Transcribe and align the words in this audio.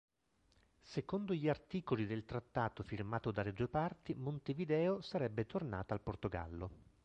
Secondo 0.81 1.35
gli 1.35 1.47
articoli 1.47 2.07
del 2.07 2.25
trattato 2.25 2.81
firmato 2.81 3.29
dalle 3.29 3.53
due 3.53 3.67
parti, 3.67 4.15
Montevideo 4.15 4.99
sarebbe 5.01 5.45
tornata 5.45 5.93
al 5.93 6.01
Portogallo. 6.01 6.69